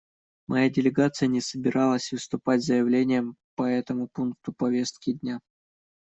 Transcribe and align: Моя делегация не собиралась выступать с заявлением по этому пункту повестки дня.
Моя 0.47 0.67
делегация 0.71 1.27
не 1.27 1.41
собиралась 1.41 2.11
выступать 2.11 2.63
с 2.63 2.65
заявлением 2.65 3.35
по 3.53 3.65
этому 3.67 4.07
пункту 4.11 4.51
повестки 4.51 5.13
дня. 5.13 5.39